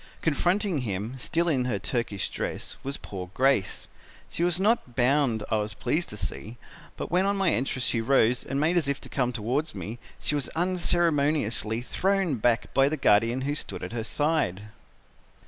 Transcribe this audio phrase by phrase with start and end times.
[0.23, 3.85] Confronting him, still in her Turkish dress, was poor Grace.
[4.31, 6.57] She was not bound I was pleased to see,
[6.97, 9.99] but when on my entrance she rose and made as if to come towards me,
[10.19, 14.69] she was unceremoniously thrown back by the guardian who stood at her side.